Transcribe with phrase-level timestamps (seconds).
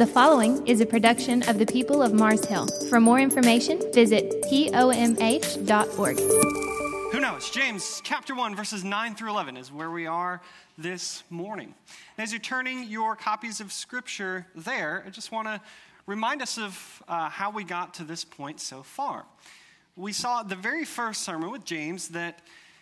[0.00, 2.66] The following is a production of the people of Mars Hill.
[2.88, 6.18] For more information, visit pomh.org.
[7.12, 7.50] Who knows?
[7.50, 10.40] James chapter 1, verses 9 through 11 is where we are
[10.78, 11.74] this morning.
[12.16, 15.60] And as you're turning your copies of Scripture there, I just want to
[16.06, 19.26] remind us of uh, how we got to this point so far.
[19.96, 22.40] We saw the very first sermon with James that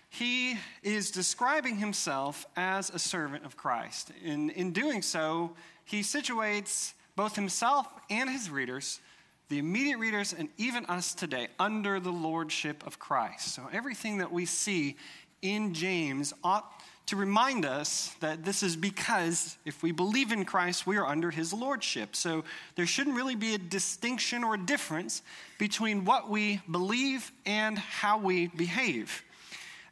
[0.09, 4.13] he is describing himself as a servant of Christ.
[4.25, 9.01] And in doing so, he situates both himself and his readers,
[9.49, 13.57] the immediate readers, and even us today, under the lordship of Christ.
[13.57, 14.97] So everything that we see
[15.43, 20.87] in James ought to remind us that this is because if we believe in Christ,
[20.87, 22.15] we are under his lordship.
[22.15, 22.45] So
[22.77, 25.23] there shouldn't really be a distinction or a difference
[25.59, 29.25] between what we believe and how we behave.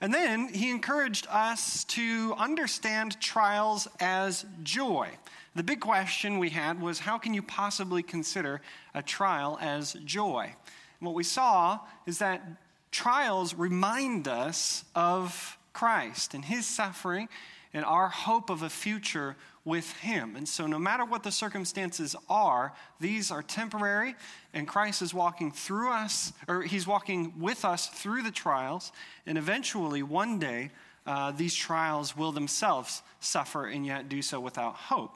[0.01, 5.09] And then he encouraged us to understand trials as joy.
[5.57, 8.61] The big question we had was how can you possibly consider
[8.93, 10.55] a trial as joy?
[11.01, 12.43] And what we saw is that
[12.91, 17.31] trials remind us of Christ and his suffering
[17.73, 20.37] and our hope of a future with him.
[20.37, 24.15] And so, no matter what the circumstances are, these are temporary,
[24.53, 28.93] and Christ is walking through us, or he's walking with us through the trials,
[29.25, 30.71] and eventually, one day,
[31.07, 35.15] uh, these trials will themselves suffer and yet do so without hope.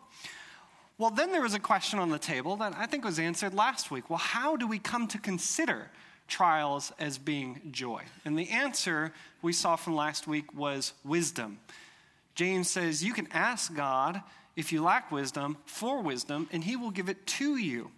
[0.98, 3.90] Well, then there was a question on the table that I think was answered last
[3.90, 4.10] week.
[4.10, 5.90] Well, how do we come to consider
[6.28, 8.02] trials as being joy?
[8.24, 11.58] And the answer we saw from last week was wisdom.
[12.34, 14.22] James says you can ask God
[14.56, 17.90] if you lack wisdom for wisdom, and he will give it to you.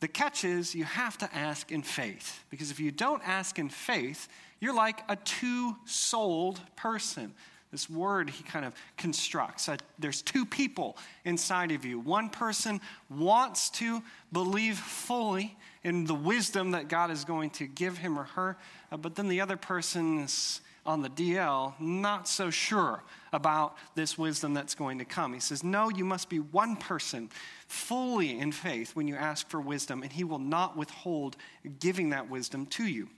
[0.00, 3.68] The catch is you have to ask in faith, because if you don't ask in
[3.68, 4.28] faith,
[4.62, 7.34] you're like a two souled person
[7.72, 9.68] this word he kind of constructs.
[9.98, 11.98] There's two people inside of you.
[11.98, 17.96] One person wants to believe fully in the wisdom that God is going to give
[17.96, 18.58] him or her,
[18.92, 24.18] uh, but then the other person is on the DL, not so sure about this
[24.18, 25.32] wisdom that's going to come.
[25.32, 27.30] He says, No, you must be one person
[27.68, 31.36] fully in faith when you ask for wisdom, and he will not withhold
[31.78, 33.08] giving that wisdom to you.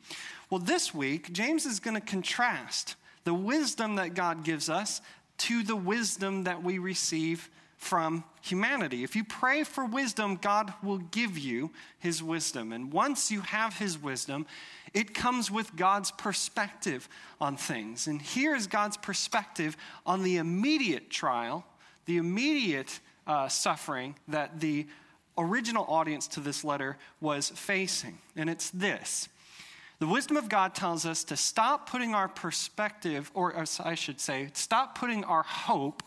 [0.51, 5.01] Well, this week, James is going to contrast the wisdom that God gives us
[5.39, 7.51] to the wisdom that we receive
[7.85, 9.05] from humanity.
[9.05, 12.73] If you pray for wisdom, God will give you his wisdom.
[12.73, 14.47] And once you have his wisdom,
[14.95, 17.11] it comes with God's perspective
[17.43, 18.07] on things.
[18.07, 21.67] And here is God's perspective on the immediate trial,
[22.07, 24.87] the immediate uh, suffering that the
[25.37, 28.17] original audience to this letter was facing.
[28.35, 29.29] And it's this
[29.99, 34.49] the wisdom of God tells us to stop putting our perspective, or I should say,
[34.55, 36.03] stop putting our hope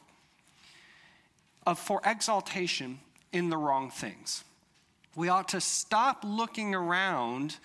[1.67, 2.97] of, for exaltation
[3.33, 4.43] in the wrong things.
[5.15, 7.57] We ought to stop looking around,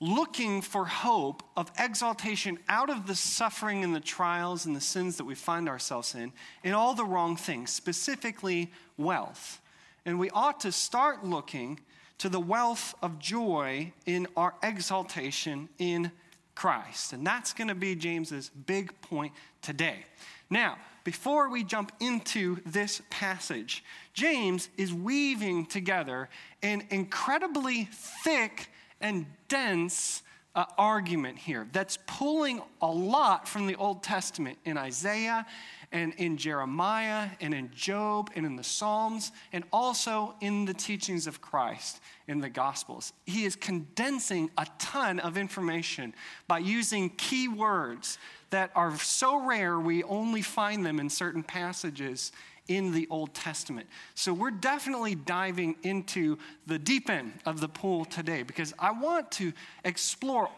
[0.00, 5.18] looking for hope of exaltation out of the suffering and the trials and the sins
[5.18, 6.32] that we find ourselves in,
[6.64, 9.60] in all the wrong things, specifically wealth.
[10.06, 11.78] And we ought to start looking
[12.18, 16.10] to the wealth of joy in our exaltation in
[16.54, 17.12] Christ.
[17.12, 20.06] And that's going to be James's big point today.
[20.48, 26.28] Now, before we jump into this passage, James is weaving together
[26.64, 27.84] an incredibly
[28.24, 28.68] thick
[29.00, 30.22] and dense
[30.56, 35.46] uh, argument here that's pulling a lot from the Old Testament in Isaiah
[35.92, 41.26] and in Jeremiah and in Job and in the Psalms and also in the teachings
[41.26, 43.12] of Christ in the Gospels.
[43.26, 46.14] He is condensing a ton of information
[46.48, 48.18] by using key words
[48.50, 52.32] that are so rare we only find them in certain passages
[52.68, 53.86] in the Old Testament.
[54.14, 59.30] So we're definitely diving into the deep end of the pool today because I want
[59.32, 59.52] to
[59.84, 60.50] explore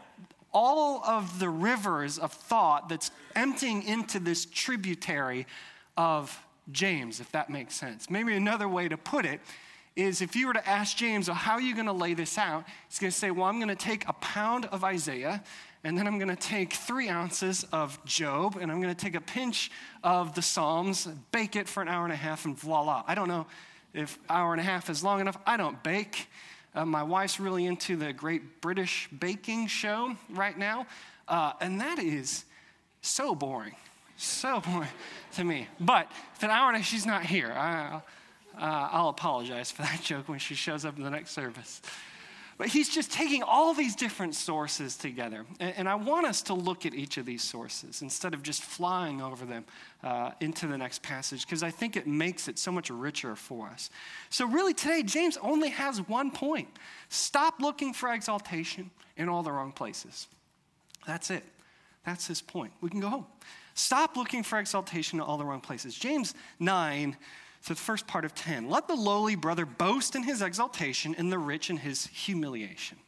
[0.53, 5.47] all of the rivers of thought that's emptying into this tributary
[5.97, 6.43] of
[6.73, 8.11] James, if that makes sense.
[8.11, 9.41] Maybe another way to put it
[9.97, 12.39] is if you were to ask James, well, how are you going to lay this
[12.39, 12.65] out?
[12.89, 15.43] He's going to say, well, I'm going to take a pound of Isaiah,
[15.85, 19.15] and then I'm going to take three ounces of Job, and I'm going to take
[19.15, 19.71] a pinch
[20.03, 23.05] of the Psalms, bake it for an hour and a half, and voila.
[23.07, 23.47] I don't know
[23.95, 25.39] if hour and a half is long enough.
[25.47, 26.29] I don't bake.
[26.75, 30.87] Uh, my wife's really into the Great British Baking Show right now,
[31.29, 32.45] uh, and that is
[33.01, 33.75] so boring,
[34.17, 34.89] so boring
[35.33, 35.69] to me.
[35.81, 37.53] But for an hour and a half, she's not here.
[37.53, 38.01] I,
[38.57, 41.81] uh, I'll apologize for that joke when she shows up in the next service.
[42.59, 45.47] But he's just taking all these different sources together.
[45.61, 49.23] And, I want us to look at each of these sources instead of just flying
[49.23, 49.65] over them
[50.03, 53.69] uh, into the next passage, because I think it makes it so much richer for
[53.69, 53.91] us.
[54.29, 56.69] So, really, today, James only has one point
[57.09, 60.27] stop looking for exaltation in all the wrong places.
[61.07, 61.45] That's it.
[62.05, 62.73] That's his point.
[62.81, 63.27] We can go home.
[63.75, 65.95] Stop looking for exaltation in all the wrong places.
[65.95, 67.17] James 9
[67.61, 68.69] so the first part of 10.
[68.69, 72.99] Let the lowly brother boast in his exaltation and the rich in his humiliation.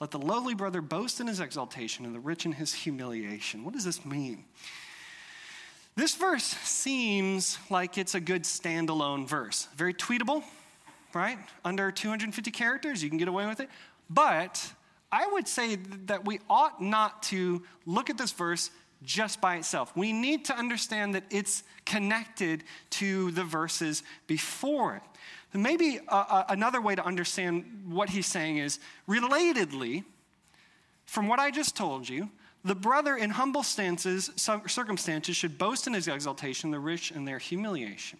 [0.00, 3.64] Let the lowly brother boast in his exaltation and the rich in his humiliation.
[3.64, 4.44] What does this mean?
[5.96, 9.68] This verse seems like it's a good standalone verse.
[9.76, 10.42] Very tweetable,
[11.14, 11.38] right?
[11.64, 13.68] Under 250 characters, you can get away with it.
[14.10, 14.72] But
[15.12, 15.76] I would say
[16.06, 18.70] that we ought not to look at this verse
[19.04, 19.96] just by itself.
[19.96, 25.02] We need to understand that it's connected to the verses before it.
[25.56, 30.04] Maybe uh, another way to understand what he's saying is relatedly,
[31.06, 32.28] from what I just told you,
[32.64, 37.38] the brother in humble stances, circumstances should boast in his exaltation, the rich in their
[37.38, 38.18] humiliation.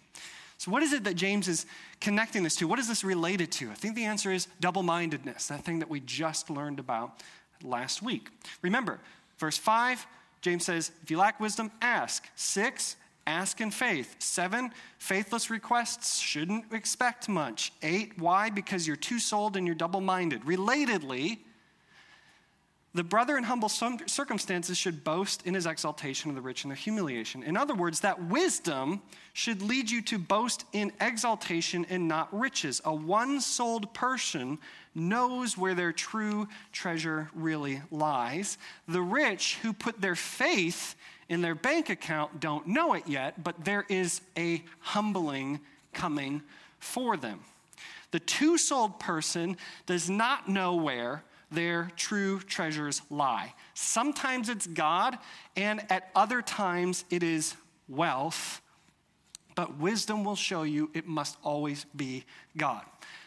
[0.57, 1.65] So, what is it that James is
[1.99, 2.67] connecting this to?
[2.67, 3.69] What is this related to?
[3.69, 7.21] I think the answer is double mindedness, that thing that we just learned about
[7.61, 8.29] last week.
[8.61, 8.99] Remember,
[9.37, 10.05] verse 5
[10.45, 12.29] James says, if you lack wisdom, ask.
[12.35, 14.15] Six, ask in faith.
[14.19, 14.69] Seven,
[14.99, 17.73] faithless requests shouldn't expect much.
[17.81, 18.51] Eight, why?
[18.51, 20.43] Because you're two souled and you're double minded.
[20.43, 21.39] Relatedly,
[22.95, 26.77] the brother in humble circumstances should boast in his exaltation of the rich and their
[26.77, 27.43] humiliation.
[27.43, 29.01] In other words, that wisdom
[29.33, 32.81] should lead you to boast in exaltation and not riches.
[32.85, 34.59] A one souled person
[34.95, 38.57] knows where their true treasure really lies.
[38.87, 40.95] The rich who put their faith
[41.27, 45.59] in their bank account don't know it yet, but there is a humbling
[45.91, 46.41] coming
[46.79, 47.41] for them.
[48.11, 53.53] The two souled person does not know where their true treasures lie.
[53.73, 55.17] Sometimes it's God,
[55.55, 57.55] and at other times it is
[57.87, 58.61] wealth.
[59.55, 62.25] But wisdom will show you it must always be
[62.57, 62.83] God.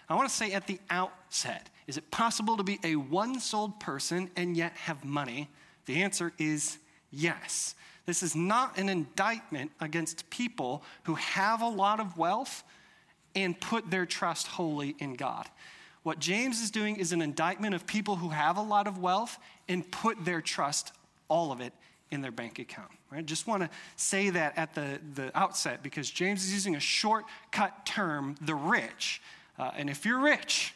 [0.08, 3.80] I want to say at the outset is it possible to be a one souled
[3.80, 5.48] person and yet have money?
[5.86, 6.78] The answer is
[7.10, 7.74] yes.
[8.04, 12.62] This is not an indictment against people who have a lot of wealth
[13.34, 15.48] and put their trust wholly in God.
[16.08, 19.38] What James is doing is an indictment of people who have a lot of wealth
[19.69, 20.93] and put their trust,
[21.28, 21.75] all of it,
[22.10, 22.88] in their bank account.
[23.10, 23.26] Right?
[23.26, 27.84] Just want to say that at the, the outset because James is using a shortcut
[27.84, 29.20] term, the rich.
[29.58, 30.72] Uh, and if you're rich,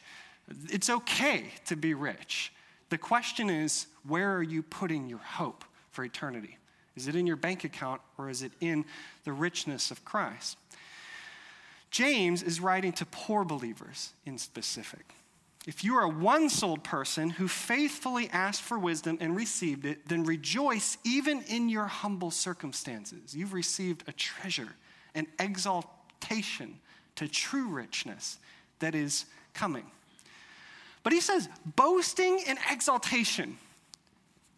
[0.69, 2.53] it's okay to be rich.
[2.91, 6.59] The question is, where are you putting your hope for eternity?
[6.95, 8.85] Is it in your bank account or is it in
[9.25, 10.59] the richness of Christ?
[11.91, 15.15] James is writing to poor believers in specific.
[15.67, 20.09] If you are a one souled person who faithfully asked for wisdom and received it,
[20.09, 23.35] then rejoice even in your humble circumstances.
[23.35, 24.75] You've received a treasure,
[25.15, 26.81] an exaltation
[27.15, 28.39] to true richness
[28.81, 29.85] that is coming.
[31.05, 33.59] But he says, boasting and exaltation.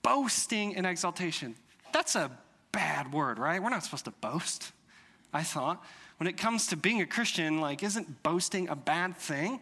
[0.03, 1.55] Boasting and exaltation.
[1.93, 2.31] That's a
[2.73, 3.63] bad word, right?
[3.63, 4.73] We're not supposed to boast,
[5.33, 5.83] I thought.
[6.19, 9.61] When it comes to being a Christian, like, isn't boasting a bad thing?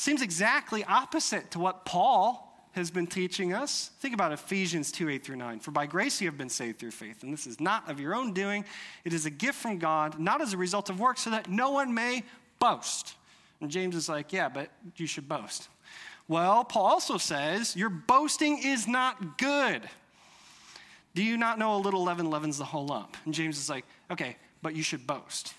[0.00, 3.90] Seems exactly opposite to what Paul has been teaching us.
[4.00, 5.60] Think about Ephesians 2 8 through 9.
[5.60, 8.14] For by grace you have been saved through faith, and this is not of your
[8.14, 8.64] own doing,
[9.04, 11.72] it is a gift from God, not as a result of work, so that no
[11.72, 12.22] one may
[12.58, 13.14] boast.
[13.60, 15.68] And James is like, yeah, but you should boast.
[16.28, 19.82] Well, Paul also says, your boasting is not good.
[21.14, 23.18] Do you not know a little leaven leavens the whole lump?
[23.26, 25.52] And James is like, okay, but you should boast.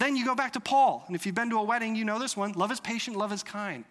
[0.00, 1.04] Then you go back to Paul.
[1.06, 3.32] And if you've been to a wedding, you know this one love is patient, love
[3.32, 3.84] is kind.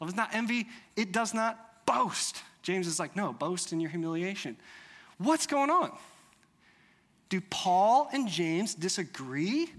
[0.00, 0.66] Love is not envy,
[0.96, 2.42] it does not boast.
[2.62, 4.56] James is like, no, boast in your humiliation.
[5.18, 5.92] What's going on?
[7.28, 9.70] Do Paul and James disagree?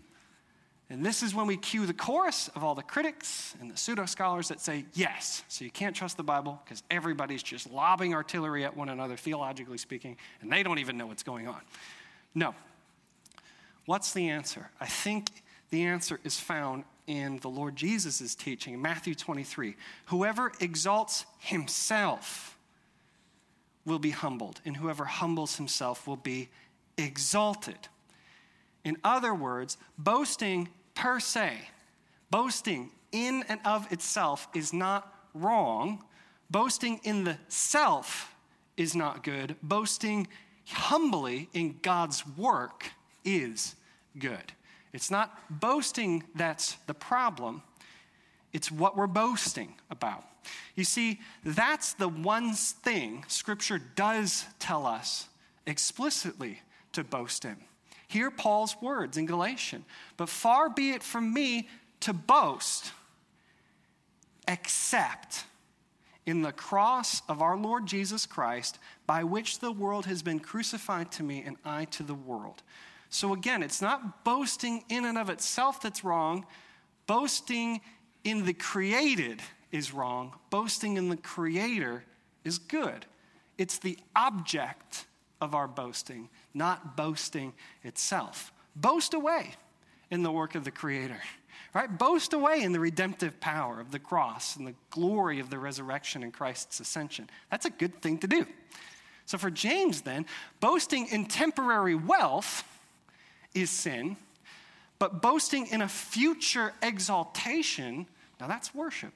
[0.91, 4.05] And this is when we cue the chorus of all the critics and the pseudo
[4.05, 5.43] scholars that say yes.
[5.47, 9.79] So you can't trust the Bible because everybody's just lobbing artillery at one another, theologically
[9.79, 11.61] speaking, and they don't even know what's going on.
[12.35, 12.53] No.
[13.85, 14.69] What's the answer?
[14.79, 15.29] I think
[15.69, 19.75] the answer is found in the Lord Jesus' teaching in Matthew 23.
[20.07, 22.57] Whoever exalts himself
[23.85, 26.49] will be humbled, and whoever humbles himself will be
[26.97, 27.87] exalted.
[28.83, 31.69] In other words, boasting per se,
[32.29, 36.03] boasting in and of itself is not wrong.
[36.49, 38.35] Boasting in the self
[38.75, 39.55] is not good.
[39.63, 40.27] Boasting
[40.69, 42.91] humbly in God's work
[43.23, 43.75] is
[44.17, 44.53] good.
[44.93, 47.61] It's not boasting that's the problem,
[48.53, 50.23] it's what we're boasting about.
[50.75, 55.27] You see, that's the one thing Scripture does tell us
[55.65, 56.61] explicitly
[56.93, 57.57] to boast in.
[58.07, 59.83] Hear Paul's words in Galatian.
[60.15, 61.67] But far be it from me
[61.99, 62.93] to boast
[64.47, 65.43] except
[66.25, 71.11] in the cross of our Lord Jesus Christ, by which the world has been crucified
[71.13, 72.63] to me and I to the world.
[73.09, 76.45] So again, it's not boasting in and of itself that's wrong.
[77.05, 77.81] Boasting
[78.23, 80.33] in the created is wrong.
[80.49, 82.03] Boasting in the creator
[82.43, 83.05] is good.
[83.57, 85.05] It's the object
[85.41, 88.51] of our boasting, not boasting itself.
[88.75, 89.53] Boast away
[90.11, 91.19] in the work of the creator.
[91.73, 91.97] Right?
[91.97, 96.23] Boast away in the redemptive power of the cross and the glory of the resurrection
[96.23, 97.29] and Christ's ascension.
[97.51, 98.45] That's a good thing to do.
[99.25, 100.25] So for James, then,
[100.59, 102.63] boasting in temporary wealth
[103.61, 104.17] is sin,
[104.99, 108.07] but boasting in a future exaltation,
[108.39, 109.13] now that's worship.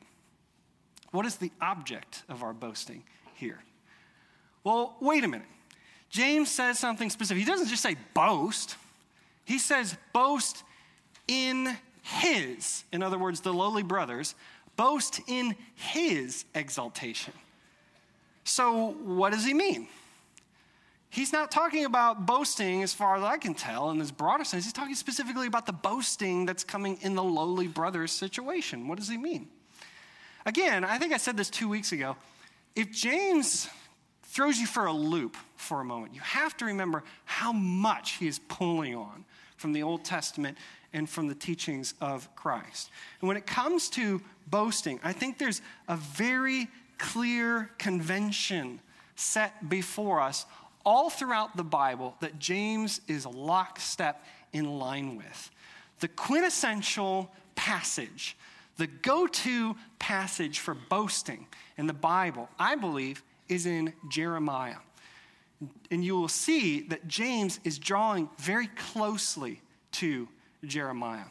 [1.11, 3.03] What is the object of our boasting
[3.35, 3.59] here?
[4.63, 5.47] Well, wait a minute.
[6.09, 7.39] James says something specific.
[7.39, 8.75] He doesn't just say boast,
[9.45, 10.63] he says boast
[11.27, 14.35] in his, in other words, the lowly brothers,
[14.75, 17.33] boast in his exaltation.
[18.43, 19.87] So, what does he mean?
[21.11, 24.63] He's not talking about boasting, as far as I can tell, in this broader sense.
[24.63, 28.87] He's talking specifically about the boasting that's coming in the lowly brothers situation.
[28.87, 29.49] What does he mean?
[30.45, 32.15] Again, I think I said this two weeks ago.
[32.77, 33.67] If James
[34.23, 38.27] throws you for a loop for a moment, you have to remember how much he
[38.27, 39.25] is pulling on
[39.57, 40.57] from the Old Testament
[40.93, 42.89] and from the teachings of Christ.
[43.19, 48.79] And when it comes to boasting, I think there's a very clear convention
[49.17, 50.45] set before us
[50.85, 54.23] all throughout the Bible that James is lockstep
[54.53, 55.51] in line with.
[55.99, 58.35] The quintessential passage,
[58.77, 61.47] the go to passage for boasting
[61.77, 64.77] in the Bible, I believe, is in Jeremiah.
[65.91, 69.61] And you will see that James is drawing very closely
[69.93, 70.27] to
[70.65, 71.25] Jeremiah.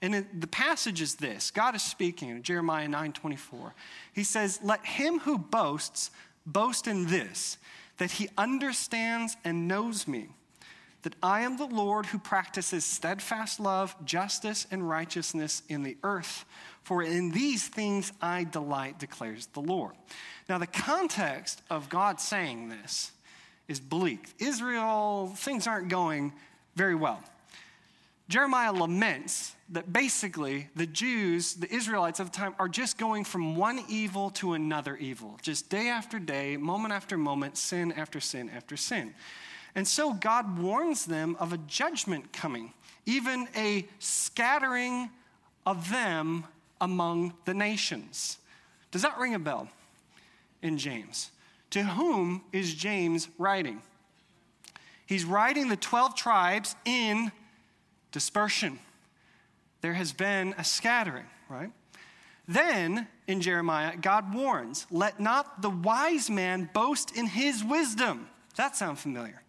[0.00, 3.74] And the passage is this God is speaking in Jeremiah 9 24.
[4.12, 6.10] He says, Let him who boasts
[6.46, 7.58] boast in this,
[7.98, 10.28] that he understands and knows me,
[11.02, 16.44] that I am the Lord who practices steadfast love, justice, and righteousness in the earth.
[16.82, 19.94] For in these things I delight, declares the Lord.
[20.48, 23.12] Now, the context of God saying this
[23.68, 24.34] is bleak.
[24.38, 26.32] Israel, things aren't going
[26.76, 27.22] very well.
[28.28, 33.56] Jeremiah laments that basically the Jews, the Israelites of the time, are just going from
[33.56, 38.50] one evil to another evil, just day after day, moment after moment, sin after sin
[38.54, 39.14] after sin.
[39.74, 42.72] And so God warns them of a judgment coming,
[43.04, 45.10] even a scattering
[45.66, 46.44] of them
[46.80, 48.38] among the nations.
[48.90, 49.68] Does that ring a bell
[50.62, 51.30] in James?
[51.70, 53.82] To whom is James writing?
[55.06, 57.32] He's writing the 12 tribes in
[58.14, 58.78] dispersion.
[59.80, 61.70] There has been a scattering, right?
[62.46, 68.28] Then in Jeremiah, God warns, let not the wise man boast in his wisdom.
[68.56, 69.42] That sounds familiar?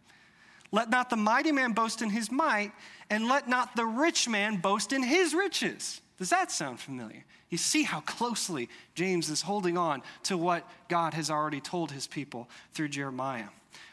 [0.72, 2.72] Let not the mighty man boast in his might,
[3.10, 6.02] and let not the rich man boast in his riches.
[6.18, 7.24] Does that sound familiar?
[7.50, 12.08] You see how closely James is holding on to what God has already told his
[12.08, 13.50] people through Jeremiah.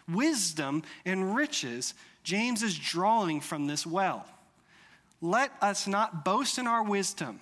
[0.09, 1.93] Wisdom and riches,
[2.25, 4.25] James is drawing from this well.
[5.23, 7.41] Let us not boast in our wisdom.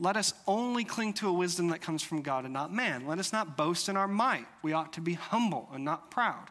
[0.00, 3.06] Let us only cling to a wisdom that comes from God and not man.
[3.06, 4.46] Let us not boast in our might.
[4.62, 6.48] We ought to be humble and not proud.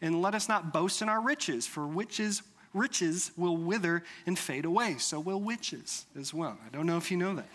[0.00, 2.42] And let us not boast in our riches, for riches,
[2.74, 4.96] riches will wither and fade away.
[4.98, 6.58] So will witches as well.
[6.66, 7.46] I don't know if you know that.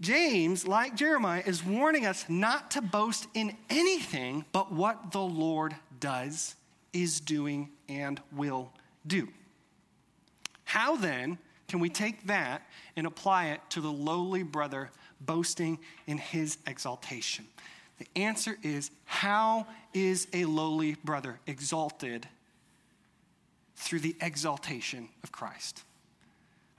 [0.00, 5.76] James, like Jeremiah, is warning us not to boast in anything but what the Lord
[6.00, 6.56] does,
[6.92, 8.72] is doing, and will
[9.06, 9.28] do.
[10.70, 11.36] How then
[11.66, 12.62] can we take that
[12.94, 17.44] and apply it to the lowly brother boasting in his exaltation?
[17.98, 22.28] The answer is how is a lowly brother exalted
[23.74, 25.82] through the exaltation of Christ?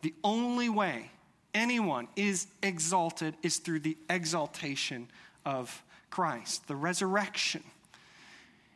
[0.04, 1.12] The only way
[1.54, 5.10] anyone is exalted is through the exaltation
[5.46, 7.66] of Christ, the resurrection.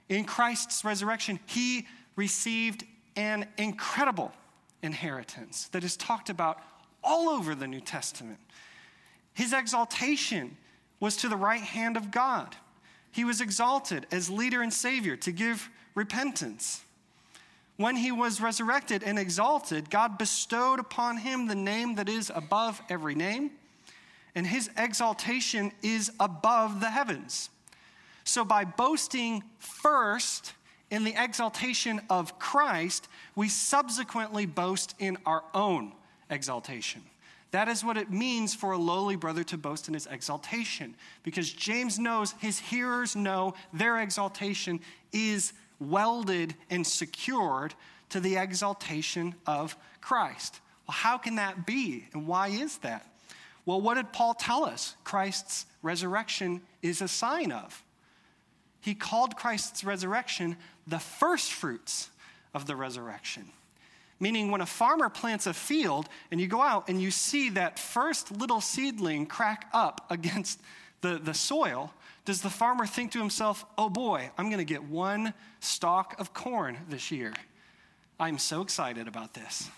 [0.10, 2.84] In Christ's resurrection, he received
[3.16, 4.34] an incredible
[4.86, 6.60] inheritance that is talked about
[7.04, 8.40] all over the New Testament.
[9.34, 10.58] His exaltation
[11.00, 12.56] was to the right hand of God.
[13.12, 16.84] He was exalted as leader and savior to give repentance.
[17.78, 22.82] When he was resurrected and exalted, God bestowed upon him the name that is above
[22.90, 23.52] every name,
[24.34, 27.50] and his exaltation is above the heavens.
[28.24, 30.54] So, by boasting first
[30.92, 35.94] in the exaltation of Christ, we subsequently boast in our own
[36.30, 37.02] exaltation.
[37.52, 41.52] That is what it means for a lowly brother to boast in his exaltation, because
[41.52, 44.80] James knows his hearers know their exaltation
[45.14, 47.74] is welded and secured
[48.10, 50.60] to the exaltation of Christ.
[50.88, 53.06] Well, how can that be, and why is that?
[53.66, 54.96] Well, what did Paul tell us?
[55.04, 57.84] Christ's resurrection is a sign of.
[58.82, 62.10] He called Christ's resurrection the first fruits
[62.54, 63.46] of the resurrection.
[64.20, 67.78] Meaning, when a farmer plants a field and you go out and you see that
[67.78, 70.62] first little seedling crack up against
[71.02, 71.92] the, the soil,
[72.24, 76.34] does the farmer think to himself, oh boy, I'm going to get one stalk of
[76.34, 77.34] corn this year?
[78.20, 79.70] I'm so excited about this.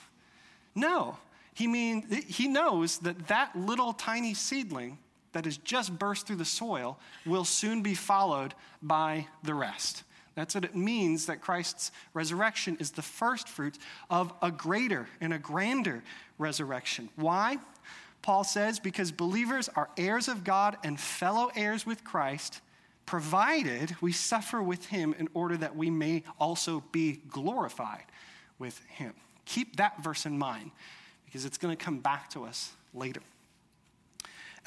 [0.76, 1.18] No,
[1.54, 5.00] he, mean, he knows that that little tiny seedling
[5.34, 10.04] that has just burst through the soil will soon be followed by the rest.
[10.38, 13.76] That's what it means that Christ's resurrection is the first fruit
[14.08, 16.04] of a greater and a grander
[16.38, 17.10] resurrection.
[17.16, 17.58] Why?
[18.22, 22.62] Paul says, because believers are heirs of God and fellow heirs with Christ,
[23.08, 28.06] provided we suffer with him in order that we may also be glorified
[28.60, 29.16] with him.
[29.46, 30.70] Keep that verse in mind
[31.26, 33.22] because it's going to come back to us later.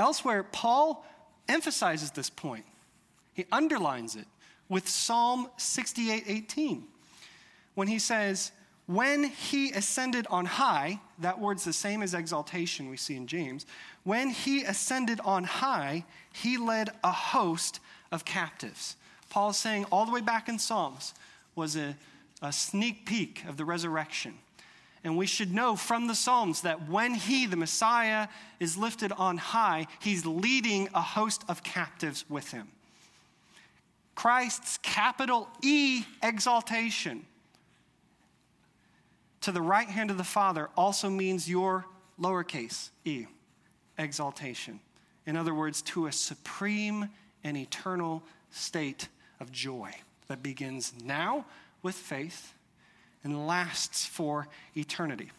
[0.00, 1.06] Elsewhere, Paul
[1.46, 2.64] emphasizes this point,
[3.34, 4.26] he underlines it
[4.70, 6.84] with Psalm 68 18.
[7.74, 8.52] When he says,
[8.86, 13.66] When he ascended on high, that word's the same as exaltation we see in James.
[14.04, 18.96] When he ascended on high, he led a host of captives.
[19.28, 21.12] Paul is saying all the way back in Psalms
[21.54, 21.96] was a,
[22.40, 24.34] a sneak peek of the resurrection.
[25.02, 29.38] And we should know from the Psalms that when he, the Messiah, is lifted on
[29.38, 32.68] high, he's leading a host of captives with him.
[34.14, 37.24] Christ's capital E exaltation
[39.40, 41.86] to the right hand of the Father also means your
[42.20, 43.26] lowercase e
[43.98, 44.80] exaltation.
[45.26, 47.08] In other words, to a supreme
[47.44, 49.92] and eternal state of joy
[50.28, 51.46] that begins now
[51.82, 52.54] with faith
[53.24, 55.30] and lasts for eternity.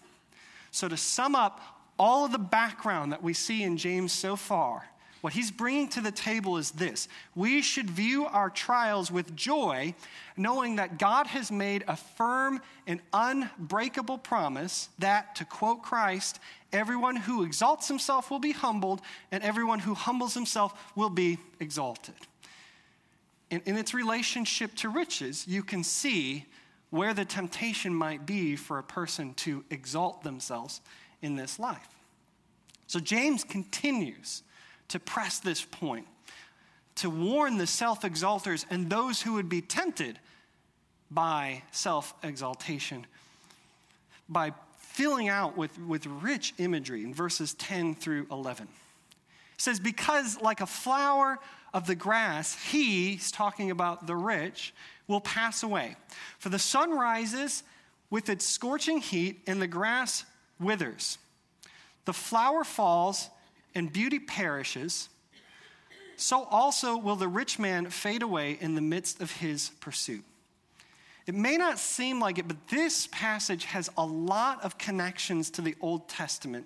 [0.71, 1.60] So, to sum up
[1.99, 4.88] all of the background that we see in James so far,
[5.21, 9.93] what he's bringing to the table is this we should view our trials with joy,
[10.36, 16.39] knowing that God has made a firm and unbreakable promise that, to quote Christ,
[16.73, 22.15] everyone who exalts himself will be humbled, and everyone who humbles himself will be exalted.
[23.51, 26.45] In, in its relationship to riches, you can see
[26.89, 30.81] where the temptation might be for a person to exalt themselves
[31.21, 31.88] in this life.
[32.88, 34.43] So James continues
[34.91, 36.08] to press this point,
[36.95, 40.19] to warn the self exalters and those who would be tempted
[41.10, 43.06] by self exaltation
[44.30, 48.65] by filling out with, with rich imagery in verses 10 through 11.
[48.65, 51.38] It says, Because like a flower
[51.73, 54.73] of the grass, he's talking about the rich,
[55.08, 55.95] will pass away.
[56.39, 57.63] For the sun rises
[58.10, 60.25] with its scorching heat, and the grass
[60.60, 61.17] withers.
[62.06, 63.30] The flower falls,
[63.75, 65.10] and beauty perishes,
[66.15, 70.23] so also will the rich man fade away in the midst of his pursuit.
[71.27, 75.62] It may not seem like it, but this passage has a lot of connections to
[75.62, 76.65] the Old Testament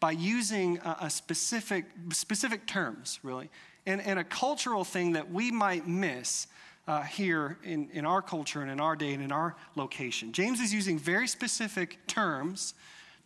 [0.00, 3.50] by using a, a specific, specific terms, really,
[3.86, 6.46] and, and, a cultural thing that we might miss
[6.86, 10.32] uh, here in, in our culture and in our day and in our location.
[10.32, 12.74] James is using very specific terms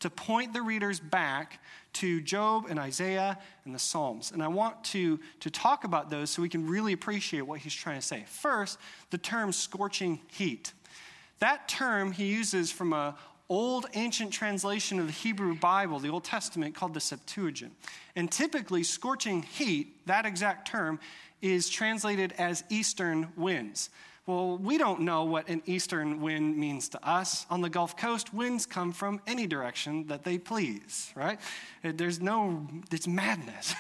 [0.01, 1.61] to point the readers back
[1.95, 4.31] to Job and Isaiah and the Psalms.
[4.33, 7.75] And I want to, to talk about those so we can really appreciate what he's
[7.75, 8.25] trying to say.
[8.27, 8.79] First,
[9.11, 10.73] the term scorching heat.
[11.41, 13.17] That term he uses from a
[13.49, 17.73] old ancient translation of the Hebrew Bible, the Old Testament, called the Septuagint.
[18.15, 21.01] And typically, scorching heat, that exact term,
[21.41, 23.91] is translated as eastern winds.
[24.29, 27.47] Well, we don't know what an eastern wind means to us.
[27.49, 31.41] On the Gulf Coast, winds come from any direction that they please, right?
[31.83, 33.75] There's no, it's madness.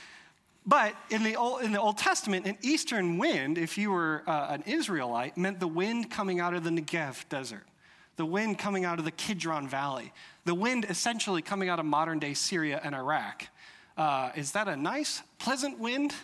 [0.64, 4.46] but in the, Old, in the Old Testament, an eastern wind, if you were uh,
[4.50, 7.66] an Israelite, meant the wind coming out of the Negev desert,
[8.14, 10.12] the wind coming out of the Kidron Valley,
[10.44, 13.48] the wind essentially coming out of modern day Syria and Iraq.
[13.96, 16.14] Uh, is that a nice, pleasant wind?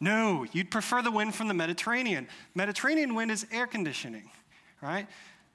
[0.00, 2.28] No, you'd prefer the wind from the Mediterranean.
[2.54, 4.30] Mediterranean wind is air conditioning,
[4.80, 5.06] right?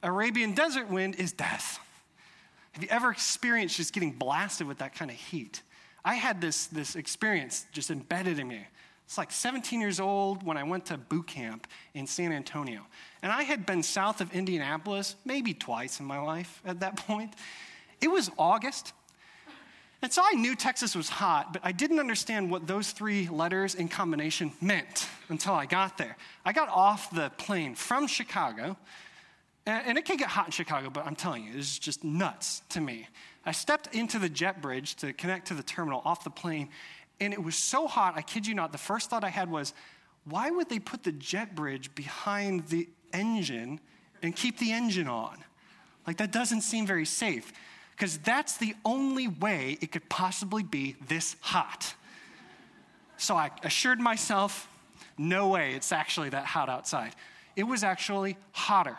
[0.02, 1.80] Arabian desert wind is death.
[2.74, 5.62] Have you ever experienced just getting blasted with that kind of heat?
[6.04, 8.66] I had this, this experience just embedded in me.
[9.06, 12.82] It's like 17 years old when I went to boot camp in San Antonio.
[13.22, 17.34] And I had been south of Indianapolis maybe twice in my life at that point.
[18.02, 18.94] It was August.
[20.04, 23.74] And so I knew Texas was hot, but I didn't understand what those three letters
[23.74, 26.18] in combination meant until I got there.
[26.44, 28.76] I got off the plane from Chicago,
[29.66, 32.82] and it can get hot in Chicago, but I'm telling you, it's just nuts to
[32.82, 33.08] me.
[33.46, 36.68] I stepped into the jet bridge to connect to the terminal off the plane,
[37.22, 39.74] and it was so hot, I kid you not, the first thought I had was,
[40.26, 43.80] why would they put the jet bridge behind the engine
[44.22, 45.38] and keep the engine on?
[46.06, 47.54] Like, that doesn't seem very safe,
[48.04, 51.96] because that's the only way it could possibly be this hot.
[53.16, 54.68] So I assured myself,
[55.18, 57.16] no way, it's actually that hot outside.
[57.56, 58.98] It was actually hotter,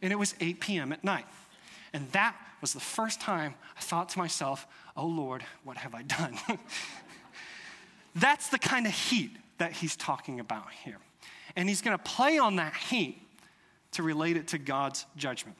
[0.00, 0.92] and it was 8 p.m.
[0.92, 1.24] at night.
[1.92, 6.02] And that was the first time I thought to myself, oh Lord, what have I
[6.02, 6.38] done?
[8.14, 10.98] That's the kind of heat that he's talking about here.
[11.56, 13.20] And he's going to play on that heat
[13.92, 15.56] to relate it to God's judgment.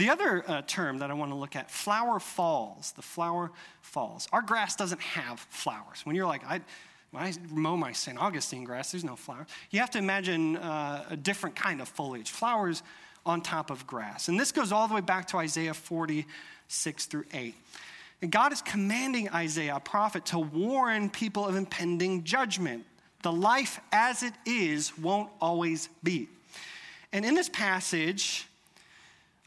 [0.00, 3.50] The other uh, term that I want to look at, flower falls, the flower
[3.82, 4.28] falls.
[4.32, 6.06] Our grass doesn't have flowers.
[6.06, 6.62] When you're like, I,
[7.10, 8.16] when I mow my St.
[8.18, 9.48] Augustine grass, there's no flowers.
[9.70, 12.82] You have to imagine uh, a different kind of foliage, flowers
[13.26, 14.28] on top of grass.
[14.28, 17.54] And this goes all the way back to Isaiah 46 through 8.
[18.22, 22.86] And God is commanding Isaiah, a prophet, to warn people of impending judgment.
[23.22, 26.30] The life as it is won't always be.
[27.12, 28.46] And in this passage,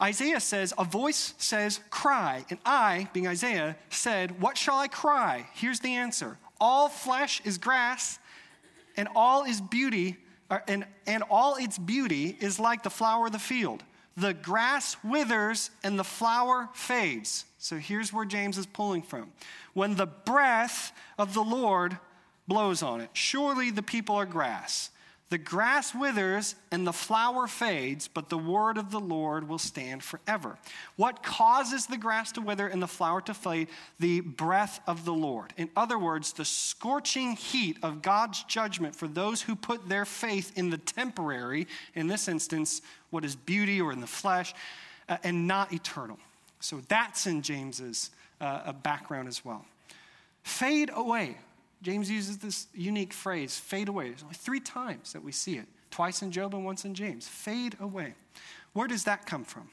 [0.02, 2.46] Isaiah says, A voice says, Cry.
[2.50, 5.48] And I, being Isaiah, said, What shall I cry?
[5.54, 8.20] Here's the answer All flesh is grass,
[8.98, 10.18] and all is beauty,
[10.68, 13.84] and, and all its beauty is like the flower of the field.
[14.16, 17.46] The grass withers and the flower fades.
[17.58, 19.32] So here's where James is pulling from.
[19.74, 21.98] When the breath of the Lord
[22.48, 24.92] blows on it, surely the people are grass.
[25.34, 30.04] The grass withers and the flower fades, but the word of the Lord will stand
[30.04, 30.60] forever.
[30.96, 33.69] What causes the grass to wither and the flower to fade?
[34.00, 35.52] The breath of the Lord.
[35.58, 40.56] In other words, the scorching heat of God's judgment for those who put their faith
[40.56, 41.65] in the temporary,
[41.96, 44.54] in this instance, what is beauty or in the flesh,
[45.10, 46.19] uh, and not eternal.
[46.60, 49.65] So that's in James's uh, background as well.
[50.43, 51.38] Fade away.
[51.84, 54.10] James uses this unique phrase, fade away.
[54.10, 57.28] There's only three times that we see it twice in Job and once in James.
[57.28, 58.13] Fade away.
[58.72, 59.69] Where does that come from?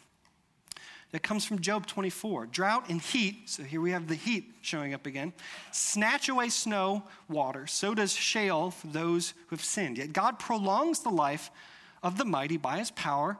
[1.12, 2.46] That comes from Job 24.
[2.46, 5.32] Drought and heat, so here we have the heat showing up again,
[5.72, 7.66] snatch away snow, water.
[7.66, 9.98] So does Sheol for those who have sinned.
[9.98, 11.50] Yet God prolongs the life
[12.02, 13.38] of the mighty by his power.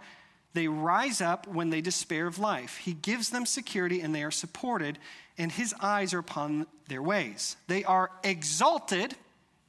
[0.52, 2.78] They rise up when they despair of life.
[2.78, 4.98] He gives them security and they are supported
[5.40, 7.56] and his eyes are upon their ways.
[7.66, 9.16] They are exalted,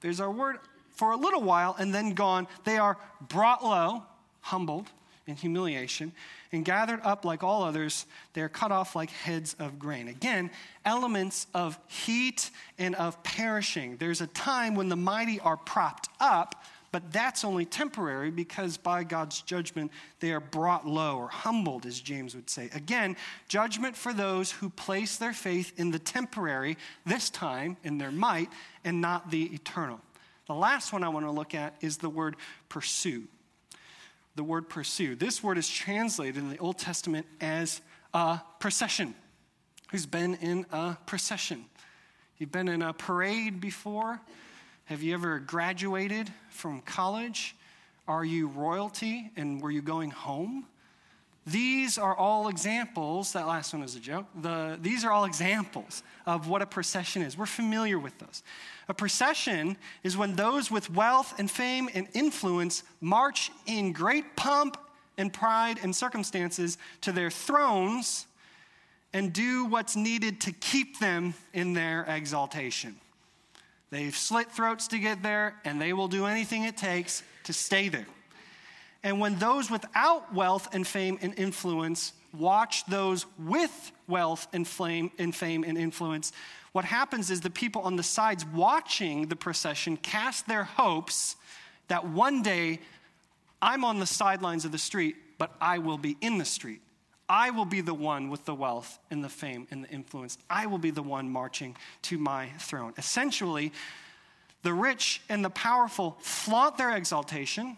[0.01, 0.57] there's our word,
[0.89, 2.47] for a little while, and then gone.
[2.65, 4.03] They are brought low,
[4.41, 4.89] humbled
[5.27, 6.11] in humiliation,
[6.51, 8.05] and gathered up like all others.
[8.33, 10.09] They are cut off like heads of grain.
[10.09, 10.51] Again,
[10.83, 13.95] elements of heat and of perishing.
[13.95, 19.03] There's a time when the mighty are propped up but that's only temporary because by
[19.03, 22.69] God's judgment, they are brought low or humbled, as James would say.
[22.73, 23.15] Again,
[23.47, 28.49] judgment for those who place their faith in the temporary, this time in their might,
[28.83, 30.01] and not the eternal.
[30.47, 32.35] The last one I want to look at is the word
[32.67, 33.23] pursue.
[34.35, 35.15] The word pursue.
[35.15, 37.79] This word is translated in the Old Testament as
[38.13, 39.15] a procession.
[39.91, 41.65] Who's been in a procession?
[42.37, 44.19] You've been in a parade before?
[44.91, 47.55] Have you ever graduated from college?
[48.09, 50.65] Are you royalty and were you going home?
[51.47, 53.31] These are all examples.
[53.31, 54.25] That last one is a joke.
[54.41, 57.37] The, these are all examples of what a procession is.
[57.37, 58.43] We're familiar with those.
[58.89, 64.75] A procession is when those with wealth and fame and influence march in great pomp
[65.17, 68.25] and pride and circumstances to their thrones
[69.13, 73.00] and do what's needed to keep them in their exaltation.
[73.91, 77.89] They've slit throats to get there, and they will do anything it takes to stay
[77.89, 78.07] there.
[79.03, 85.11] And when those without wealth and fame and influence watch those with wealth and fame
[85.19, 86.31] and fame and influence,
[86.71, 91.35] what happens is the people on the sides watching the procession cast their hopes
[91.89, 92.79] that one day
[93.61, 96.81] I'm on the sidelines of the street, but I will be in the street.
[97.31, 100.37] I will be the one with the wealth and the fame and the influence.
[100.49, 102.93] I will be the one marching to my throne.
[102.97, 103.71] Essentially,
[104.63, 107.77] the rich and the powerful flaunt their exaltation,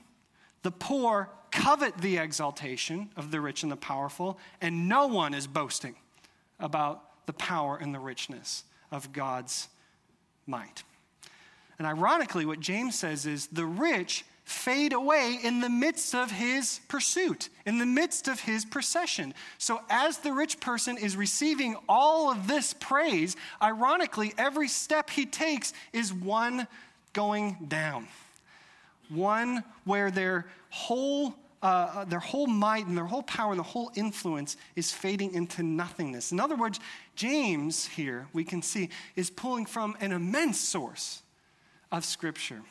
[0.63, 5.45] The poor covet the exaltation of the rich and the powerful, and no one is
[5.45, 5.95] boasting
[6.59, 9.67] about the power and the richness of God's
[10.47, 10.83] might.
[11.77, 16.79] And ironically, what James says is the rich fade away in the midst of his
[16.88, 19.34] pursuit, in the midst of his procession.
[19.58, 25.25] So, as the rich person is receiving all of this praise, ironically, every step he
[25.25, 26.67] takes is one
[27.13, 28.08] going down,
[29.10, 33.89] one where their whole uh, their whole might and their whole power and their whole
[33.95, 36.34] influence is fading into nothingness.
[36.34, 36.77] In other words,
[37.15, 41.21] James here, we can see, is pulling from an immense source
[41.89, 42.63] of Scripture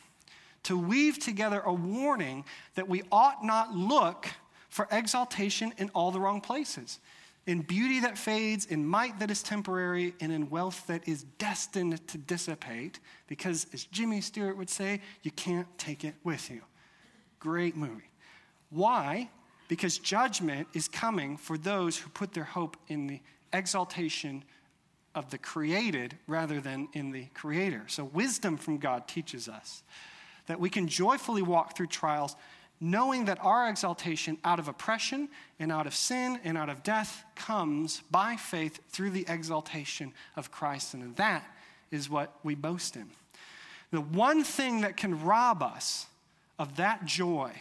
[0.63, 2.45] to weave together a warning
[2.75, 4.27] that we ought not look
[4.69, 6.99] for exaltation in all the wrong places.
[7.45, 12.05] In beauty that fades, in might that is temporary, and in wealth that is destined
[12.07, 16.61] to dissipate, because as Jimmy Stewart would say, you can't take it with you.
[17.39, 18.09] Great movie.
[18.69, 19.29] Why?
[19.67, 23.19] Because judgment is coming for those who put their hope in the
[23.51, 24.43] exaltation
[25.13, 27.83] of the created rather than in the creator.
[27.87, 29.83] So, wisdom from God teaches us
[30.47, 32.35] that we can joyfully walk through trials
[32.83, 37.23] knowing that our exaltation out of oppression and out of sin and out of death
[37.33, 40.93] comes by faith through the exaltation of Christ.
[40.93, 41.45] And that
[41.91, 43.09] is what we boast in.
[43.91, 46.07] The one thing that can rob us
[46.59, 47.53] of that joy,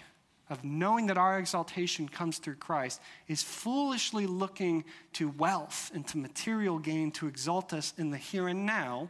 [0.50, 6.18] of knowing that our exaltation comes through Christ, is foolishly looking to wealth and to
[6.18, 9.08] material gain to exalt us in the here and now,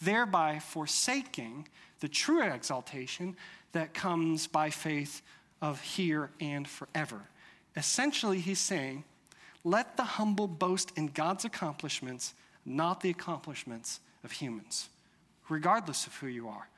[0.00, 1.68] thereby forsaking
[2.00, 3.36] the true exaltation
[3.72, 5.22] that comes by faith
[5.60, 7.22] of here and forever.
[7.76, 9.04] Essentially, he's saying,
[9.62, 12.34] let the humble boast in God's accomplishments,
[12.64, 14.88] not the accomplishments of humans,
[15.48, 16.68] regardless of who you are.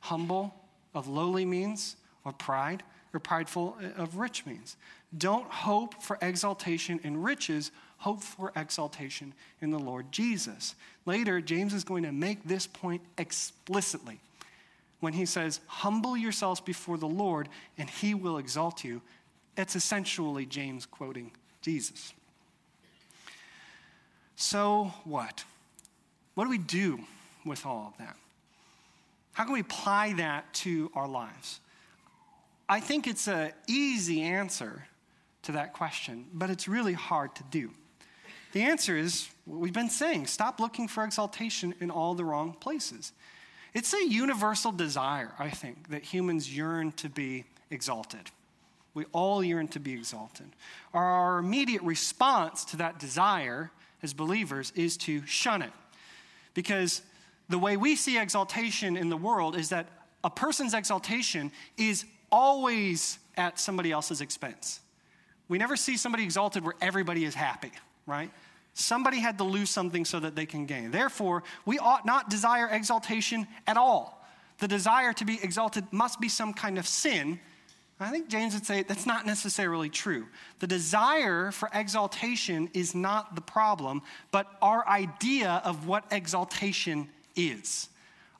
[0.00, 0.54] Humble
[0.94, 4.76] of lowly means, or pride, or prideful uh, of rich means.
[5.16, 10.74] Don't hope for exaltation in riches, hope for exaltation in the Lord Jesus.
[11.06, 14.20] Later, James is going to make this point explicitly
[15.00, 19.02] when he says, Humble yourselves before the Lord, and he will exalt you.
[19.56, 22.12] It's essentially James quoting Jesus.
[24.36, 25.44] So, what?
[26.34, 27.00] What do we do
[27.44, 28.16] with all of that?
[29.32, 31.60] How can we apply that to our lives?
[32.70, 34.86] I think it's an easy answer
[35.42, 37.72] to that question, but it's really hard to do.
[38.52, 42.52] The answer is what we've been saying stop looking for exaltation in all the wrong
[42.52, 43.12] places.
[43.74, 48.30] It's a universal desire, I think, that humans yearn to be exalted.
[48.94, 50.46] We all yearn to be exalted.
[50.94, 55.72] Our immediate response to that desire as believers is to shun it.
[56.54, 57.02] Because
[57.48, 59.88] the way we see exaltation in the world is that
[60.22, 64.80] a person's exaltation is always at somebody else's expense.
[65.48, 67.72] We never see somebody exalted where everybody is happy,
[68.06, 68.30] right?
[68.74, 70.90] Somebody had to lose something so that they can gain.
[70.90, 74.24] Therefore, we ought not desire exaltation at all.
[74.58, 77.40] The desire to be exalted must be some kind of sin.
[77.98, 80.26] I think James would say that's not necessarily true.
[80.60, 87.88] The desire for exaltation is not the problem, but our idea of what exaltation is.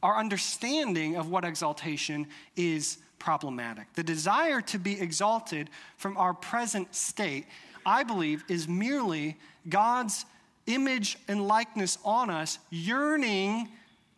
[0.03, 3.92] Our understanding of what exaltation is problematic.
[3.94, 7.46] The desire to be exalted from our present state
[7.85, 9.37] I believe, is merely
[9.68, 10.24] God's
[10.66, 13.68] image and likeness on us, yearning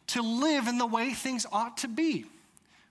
[0.08, 2.26] to live in the way things ought to be.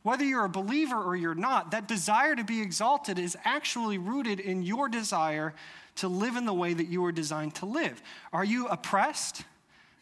[0.04, 4.39] Whether you're a believer or you're not, that desire to be exalted is actually rooted
[4.39, 5.54] in your desire
[5.97, 8.02] to live in the way that you were designed to live.
[8.34, 9.43] Are you oppressed?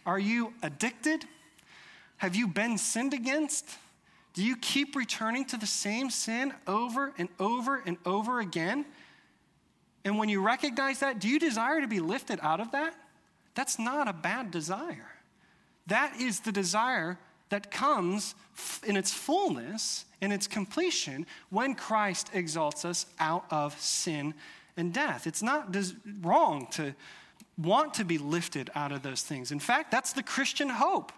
[0.06, 1.26] Are you addicted?
[2.18, 3.78] Have you been sinned against?
[4.34, 8.86] Do you keep returning to the same sin over and over and over again?
[10.06, 12.94] And when you recognize that, do you desire to be lifted out of that?
[13.56, 15.10] That's not a bad desire.
[15.88, 17.18] That is the desire
[17.50, 18.36] that comes
[18.86, 24.36] in its fullness, in its completion, when Christ exalts us out of sin
[24.78, 25.28] and death.
[25.28, 25.76] It's not
[26.22, 26.94] wrong to
[27.58, 29.52] want to be lifted out of those things.
[29.52, 31.12] In fact, that's the Christian hope.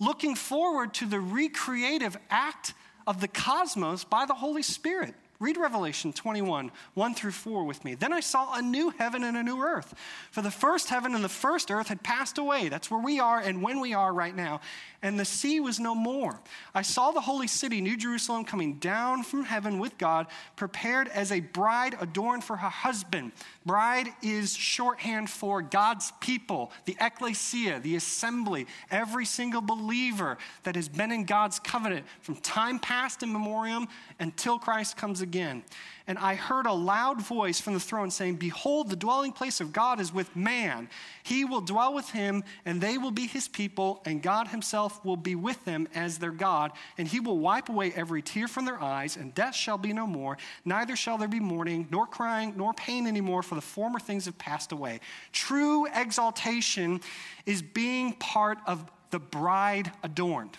[0.00, 2.74] Looking forward to the recreative act
[3.06, 5.14] of the cosmos by the Holy Spirit.
[5.40, 7.94] Read Revelation 21, 1 through 4 with me.
[7.94, 9.94] Then I saw a new heaven and a new earth.
[10.30, 12.68] For the first heaven and the first earth had passed away.
[12.68, 14.60] That's where we are and when we are right now.
[15.00, 16.38] And the sea was no more.
[16.74, 21.32] I saw the holy city, New Jerusalem, coming down from heaven with God, prepared as
[21.32, 23.32] a bride adorned for her husband.
[23.66, 30.88] Bride is shorthand for God's people, the ecclesia, the assembly, every single believer that has
[30.88, 33.86] been in God's covenant from time past in memoriam
[34.18, 35.62] until Christ comes again.
[36.10, 39.72] And I heard a loud voice from the throne saying, Behold, the dwelling place of
[39.72, 40.88] God is with man.
[41.22, 45.16] He will dwell with him, and they will be his people, and God himself will
[45.16, 46.72] be with them as their God.
[46.98, 50.04] And he will wipe away every tear from their eyes, and death shall be no
[50.04, 50.36] more.
[50.64, 54.36] Neither shall there be mourning, nor crying, nor pain anymore, for the former things have
[54.36, 54.98] passed away.
[55.30, 57.02] True exaltation
[57.46, 60.58] is being part of the bride adorned.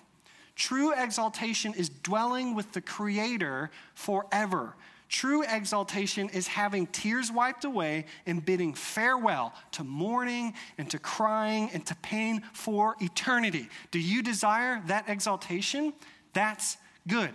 [0.55, 4.75] True exaltation is dwelling with the Creator forever.
[5.11, 11.69] True exaltation is having tears wiped away and bidding farewell to mourning and to crying
[11.73, 13.67] and to pain for eternity.
[13.91, 15.91] Do you desire that exaltation?
[16.31, 16.77] That's
[17.09, 17.31] good.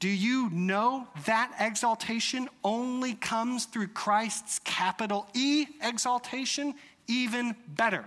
[0.00, 6.74] Do you know that exaltation only comes through Christ's capital E exaltation?
[7.06, 8.04] Even better.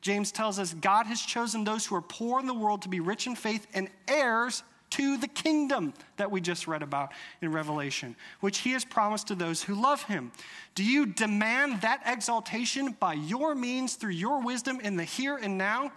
[0.00, 3.00] James tells us God has chosen those who are poor in the world to be
[3.00, 8.14] rich in faith and heirs to the kingdom that we just read about in Revelation,
[8.40, 10.32] which he has promised to those who love him.
[10.74, 15.56] Do you demand that exaltation by your means through your wisdom in the here and
[15.56, 15.92] now?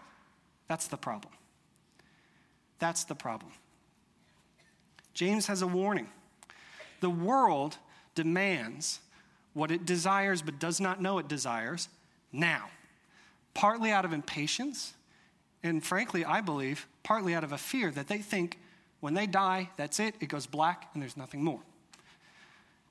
[0.68, 1.34] That's the problem.
[2.80, 3.52] That's the problem.
[5.14, 6.08] James has a warning.
[7.02, 7.78] The world
[8.16, 9.00] demands
[9.54, 11.90] what it desires but does not know it desires
[12.32, 12.70] now,
[13.54, 14.94] partly out of impatience,
[15.64, 18.60] and frankly, I believe, partly out of a fear that they think
[19.06, 21.60] when they die, that's it, it goes black and there's nothing more.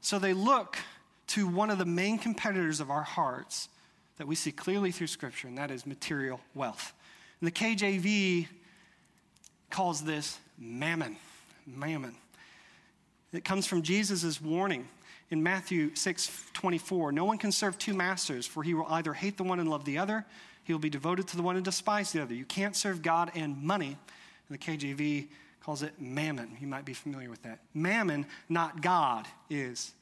[0.00, 0.79] So they look
[1.27, 3.68] to one of the main competitors of our hearts
[4.18, 6.92] that we see clearly through Scripture, and that is material wealth.
[7.40, 8.46] And the KJV
[9.70, 11.16] calls this mammon.
[11.66, 12.14] Mammon.
[13.33, 14.87] It comes from Jesus' warning
[15.33, 17.11] in Matthew 6 24.
[17.11, 19.85] No one can serve two masters, for he will either hate the one and love
[19.85, 20.24] the other,
[20.62, 22.35] he will be devoted to the one and despise the other.
[22.35, 23.98] You can't serve God and money.
[24.48, 25.27] And the KJV
[25.64, 26.57] calls it mammon.
[26.61, 27.59] You might be familiar with that.
[27.72, 29.94] Mammon, not God, is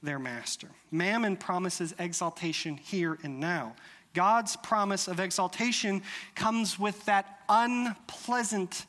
[0.00, 0.68] their master.
[0.92, 3.74] Mammon promises exaltation here and now.
[4.14, 6.02] God's promise of exaltation
[6.36, 8.86] comes with that unpleasant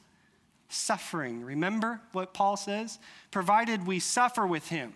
[0.69, 1.43] suffering.
[1.43, 2.99] Remember what Paul says?
[3.31, 4.93] Provided we suffer with him,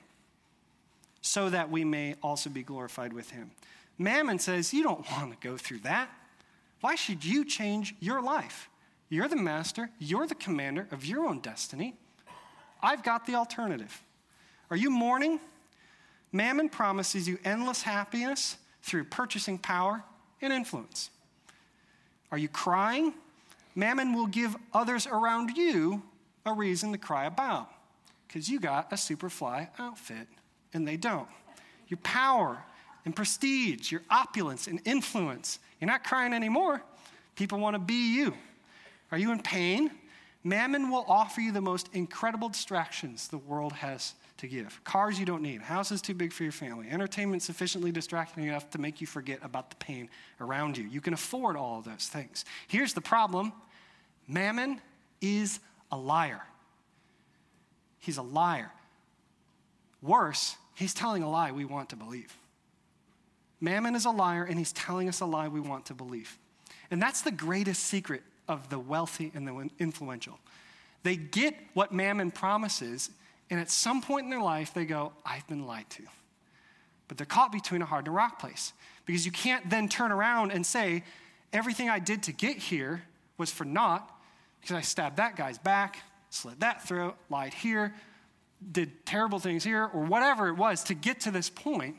[1.22, 3.50] so that we may also be glorified with him.
[3.98, 6.10] Mammon says, You don't want to go through that.
[6.82, 8.70] Why should you change your life?
[9.14, 11.94] You're the master, you're the commander of your own destiny.
[12.82, 14.02] I've got the alternative.
[14.72, 15.40] Are you mourning?
[16.32, 20.04] Mammon promises you endless happiness through purchasing power
[20.42, 21.12] and influence.
[22.32, 23.14] Are you crying?
[23.76, 26.02] Mammon will give others around you
[26.44, 27.70] a reason to cry about
[28.28, 30.28] because you got a superfly outfit
[30.74, 31.30] and they don't.
[31.88, 32.64] Your power
[33.06, 36.82] and prestige, your opulence and influence, you're not crying anymore.
[37.36, 38.34] People want to be you.
[39.14, 39.92] Are you in pain?
[40.44, 44.84] Mammon will offer you the most incredible distractions the world has to give.
[44.86, 48.80] Cars you don't need, houses too big for your family, entertainment sufficiently distracting enough to
[48.80, 50.10] make you forget about the pain
[50.42, 50.86] around you.
[50.86, 52.44] You can afford all of those things.
[52.68, 53.54] Here's the problem
[54.28, 54.82] Mammon
[55.22, 55.60] is
[55.92, 56.42] a liar.
[58.00, 58.72] He's a liar.
[60.02, 62.36] Worse, he's telling a lie we want to believe.
[63.62, 66.36] Mammon is a liar, and he's telling us a lie we want to believe.
[66.90, 70.40] And that's the greatest secret of the wealthy and the influential.
[71.04, 73.10] They get what mammon promises,
[73.50, 76.04] and at some point in their life, they go, I've been lied to.
[77.08, 78.74] But they're caught between a hard and a rock place
[79.06, 81.04] because you can't then turn around and say,
[81.52, 83.04] everything I did to get here
[83.38, 84.10] was for naught
[84.62, 87.94] because I stabbed that guy's back, slit that throat, lied here,
[88.72, 91.98] did terrible things here, or whatever it was to get to this point,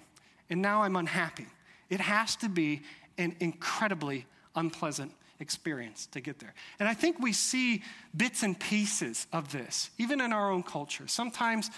[0.48, 1.46] and now I'm unhappy.
[1.90, 2.82] It has to be
[3.18, 4.26] an incredibly
[4.56, 5.12] unpleasant
[5.44, 6.54] experience to get there.
[6.80, 7.82] And I think we see
[8.16, 11.06] bits and pieces of this, even in our own culture.
[11.06, 11.70] Sometimes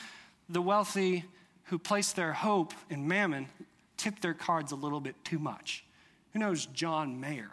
[0.48, 1.24] the wealthy
[1.64, 3.48] who place their hope in mammon
[3.96, 5.84] tip their cards a little bit too much.
[6.32, 7.50] Who knows John Mayer?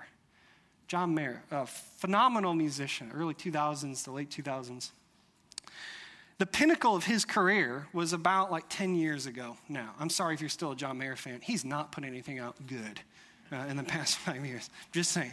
[0.87, 4.91] John Mayer, a phenomenal musician, early 2000s to late 2000s.
[6.37, 9.93] The pinnacle of his career was about like 10 years ago now.
[9.99, 11.39] I'm sorry if you're still a John Mayer fan.
[11.41, 12.99] He's not put anything out good
[13.51, 14.69] uh, in the past five years.
[14.91, 15.31] Just saying.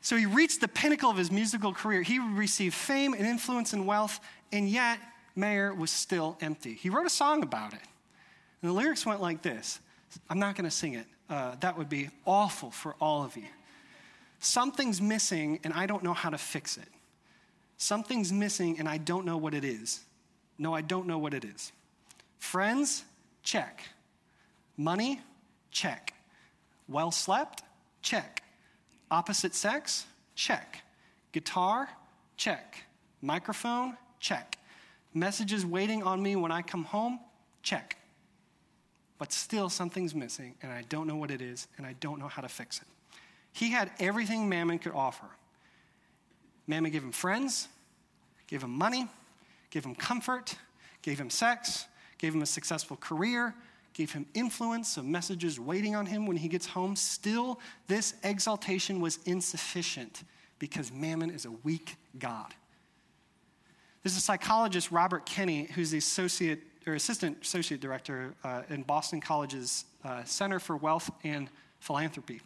[0.00, 2.02] So he reached the pinnacle of his musical career.
[2.02, 4.20] He received fame and influence and wealth,
[4.52, 4.98] and yet
[5.34, 6.74] Mayer was still empty.
[6.74, 7.80] He wrote a song about it.
[8.62, 9.80] And the lyrics went like this
[10.30, 13.44] I'm not going to sing it, uh, that would be awful for all of you.
[14.40, 16.88] Something's missing, and I don't know how to fix it.
[17.76, 20.00] Something's missing, and I don't know what it is.
[20.58, 21.72] No, I don't know what it is.
[22.38, 23.04] Friends,
[23.42, 23.82] check.
[24.76, 25.20] Money,
[25.70, 26.14] check.
[26.88, 27.62] Well slept,
[28.00, 28.42] check.
[29.10, 30.06] Opposite sex?
[30.34, 30.82] Check.
[31.32, 31.88] Guitar?
[32.36, 32.84] Check.
[33.22, 33.96] Microphone?
[34.20, 34.58] Check.
[35.14, 37.18] Messages waiting on me when I come home?
[37.62, 37.96] Check.
[39.18, 42.28] But still, something's missing, and I don't know what it is, and I don't know
[42.28, 42.86] how to fix it.
[43.52, 45.26] He had everything Mammon could offer.
[46.66, 47.66] Mammon gave him friends,
[48.46, 49.08] gave him money,
[49.70, 50.54] gave him comfort,
[51.02, 51.86] gave him sex,
[52.18, 53.54] gave him a successful career,
[53.98, 56.94] gave him influence of messages waiting on him when he gets home.
[56.94, 60.22] Still, this exaltation was insufficient
[60.60, 62.54] because Mammon is a weak God.
[64.04, 69.20] There's a psychologist, Robert Kenny, who's the associate or assistant associate director uh, in Boston
[69.20, 72.40] College's uh, Center for Wealth and Philanthropy.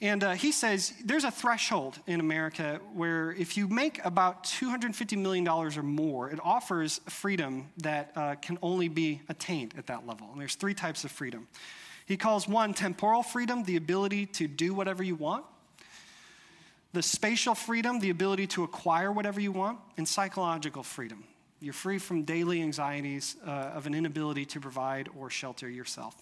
[0.00, 5.18] And uh, he says there's a threshold in America where if you make about $250
[5.18, 10.28] million or more, it offers freedom that uh, can only be attained at that level.
[10.30, 11.48] And there's three types of freedom.
[12.06, 15.44] He calls one temporal freedom, the ability to do whatever you want,
[16.92, 21.24] the spatial freedom, the ability to acquire whatever you want, and psychological freedom.
[21.60, 26.14] You're free from daily anxieties uh, of an inability to provide or shelter yourself.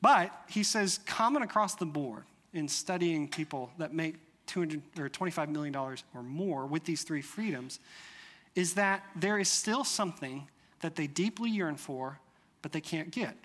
[0.00, 2.24] But he says, common across the board,
[2.58, 7.22] in studying people that make 200 or 25 million dollars or more with these three
[7.22, 7.78] freedoms
[8.54, 10.48] is that there is still something
[10.80, 12.18] that they deeply yearn for
[12.60, 13.36] but they can't get.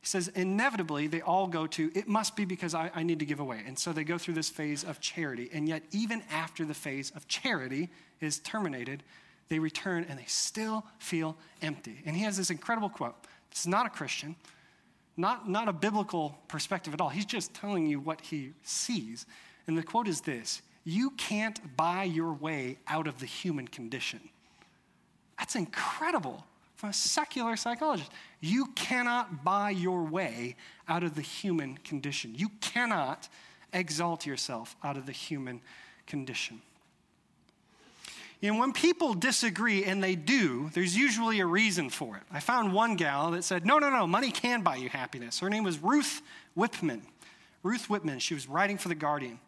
[0.00, 3.26] He says inevitably they all go to it must be because I, I, need to
[3.26, 5.48] give away and so they go through this phase of charity.
[5.52, 7.90] And yet even after the phase of charity
[8.20, 9.02] is terminated
[9.48, 12.02] they return and they still feel empty.
[12.04, 13.14] And he has this incredible quote.
[13.50, 14.34] This is not a christian
[15.16, 17.08] not, not a biblical perspective at all.
[17.08, 19.26] He's just telling you what he sees.
[19.66, 24.20] And the quote is this You can't buy your way out of the human condition.
[25.38, 26.44] That's incredible
[26.76, 28.10] from a secular psychologist.
[28.40, 30.56] You cannot buy your way
[30.88, 32.34] out of the human condition.
[32.34, 33.28] You cannot
[33.72, 35.60] exalt yourself out of the human
[36.06, 36.60] condition.
[38.42, 42.22] Know, when people disagree, and they do, there's usually a reason for it.
[42.30, 45.40] I found one gal that said, no, no, no, money can buy you happiness.
[45.40, 46.22] Her name was Ruth
[46.54, 47.02] Whitman.
[47.62, 49.40] Ruth Whitman, she was writing for The Guardian.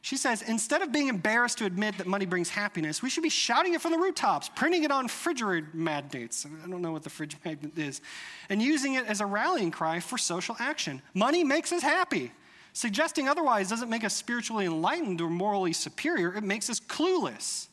[0.00, 3.28] She says, instead of being embarrassed to admit that money brings happiness, we should be
[3.28, 6.46] shouting it from the rooftops, printing it on refrigerator magnets.
[6.46, 8.00] I don't know what the fridge magnet is,
[8.48, 11.02] and using it as a rallying cry for social action.
[11.14, 12.30] Money makes us happy.
[12.72, 17.66] Suggesting otherwise doesn't make us spiritually enlightened or morally superior, it makes us clueless.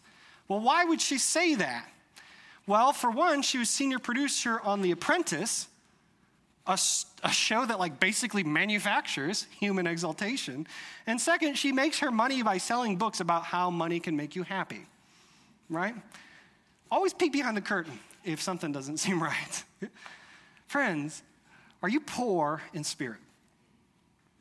[0.48, 1.88] Well, why would she say that?
[2.68, 5.68] Well, for one, she was senior producer on The Apprentice,
[6.68, 6.80] a,
[7.24, 10.66] a, show that like basically manufactures human exaltation.
[11.06, 14.42] And second, she makes her money by selling books about how money can make you
[14.42, 14.88] happy.
[15.70, 15.94] Right?
[16.90, 19.64] Always peek behind the curtain if something doesn't seem right.
[20.68, 21.22] Friends,
[21.84, 23.20] are you poor in spirit?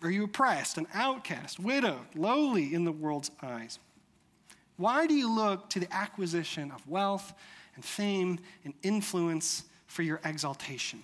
[0.03, 3.79] Are you oppressed, an outcast, widowed, lowly in the world's eyes?
[4.77, 7.33] Why do you look to the acquisition of wealth
[7.77, 11.03] and fame and influence for your exaltation?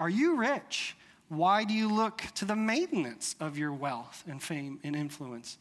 [0.00, 0.96] Are you rich?
[1.28, 5.56] Why do you look to the maintenance of your wealth and fame and influence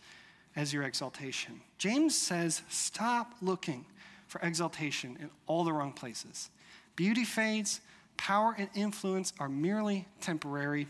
[0.55, 1.61] as your exaltation?
[1.77, 3.85] James says, stop looking
[4.27, 6.49] for exaltation in all the wrong places.
[6.95, 7.81] Beauty fades,
[8.17, 10.87] power and influence are merely temporary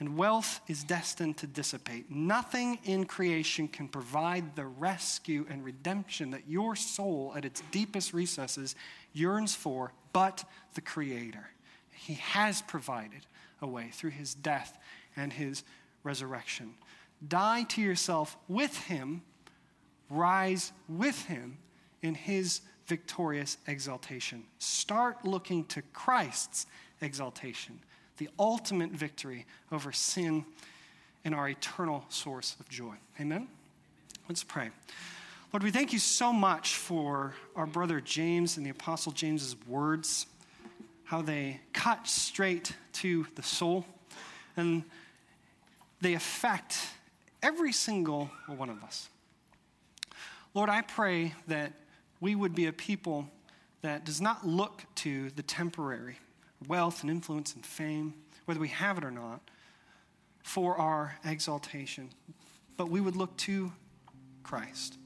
[0.00, 2.10] and wealth is destined to dissipate.
[2.10, 8.14] Nothing in creation can provide the rescue and redemption that your soul, at its deepest
[8.14, 8.74] recesses,
[9.12, 11.50] yearns for but the Creator.
[11.92, 13.26] He has provided
[13.60, 14.78] a way through his death
[15.16, 15.62] and his
[16.02, 16.72] resurrection.
[17.28, 19.20] Die to yourself with him,
[20.08, 21.58] rise with him
[22.00, 24.44] in his victorious exaltation.
[24.58, 26.66] Start looking to Christ's
[27.02, 27.80] exaltation
[28.20, 30.44] the ultimate victory over sin
[31.24, 32.92] and our eternal source of joy.
[33.18, 33.48] Amen?
[34.28, 34.68] Let's pray.
[35.54, 40.26] Lord, we thank you so much for our brother James and the Apostle James's words,
[41.04, 43.86] how they cut straight to the soul,
[44.54, 44.84] and
[46.02, 46.78] they affect
[47.42, 49.08] every single one of us.
[50.52, 51.72] Lord, I pray that
[52.20, 53.30] we would be a people
[53.80, 56.18] that does not look to the temporary
[56.68, 59.40] wealth and influence and fame, whether we have it or not,
[60.42, 62.10] for our exaltation.
[62.76, 63.72] But we would look to
[64.42, 64.98] Christ.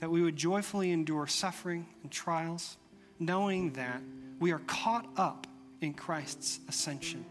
[0.00, 2.76] That we would joyfully endure suffering and trials,
[3.18, 4.02] knowing that
[4.40, 5.46] we are caught up
[5.80, 7.24] in Christ's ascension.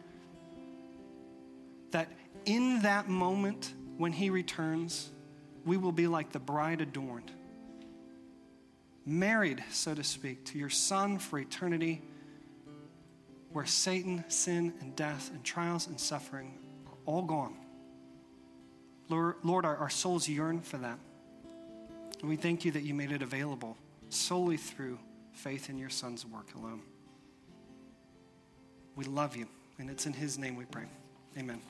[1.92, 2.08] That
[2.46, 5.12] in that moment when he returns,
[5.66, 7.32] we will be like the bride adorned,
[9.06, 12.02] married, so to speak, to your Son for eternity
[13.54, 17.56] where Satan, sin, and death, and trials and suffering are all gone.
[19.10, 20.98] Lord, Lord our, our souls yearn for that.
[22.22, 23.78] And we thank you that you made it available
[24.10, 25.00] solely through
[25.34, 26.82] faith in your Son's work alone.
[28.96, 29.48] We love you,
[29.80, 30.86] and it's in His name we pray.
[31.38, 31.62] Amen.